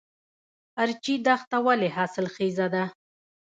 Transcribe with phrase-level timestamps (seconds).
[0.83, 2.83] ارچي دښته ولې حاصلخیزه ده؟